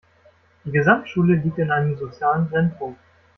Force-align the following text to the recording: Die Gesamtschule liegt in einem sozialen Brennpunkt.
Die 0.63 0.71
Gesamtschule 0.71 1.35
liegt 1.35 1.59
in 1.59 1.69
einem 1.69 1.95
sozialen 1.95 2.49
Brennpunkt. 2.49 2.99